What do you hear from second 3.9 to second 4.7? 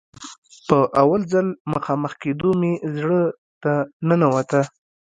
ننوته.